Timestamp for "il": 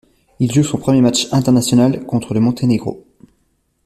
0.39-0.51